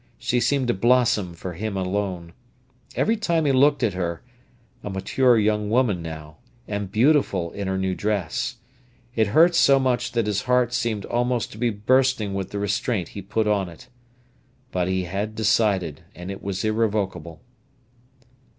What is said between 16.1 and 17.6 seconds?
and it was irrevocable.